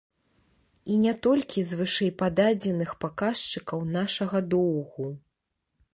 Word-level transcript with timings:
І 0.93 0.95
не 1.01 1.13
толькі 1.27 1.65
з 1.69 1.77
вышэйпададзеных 1.83 2.89
паказчыкаў 3.07 3.79
нашага 3.97 4.37
доўгу. 4.55 5.07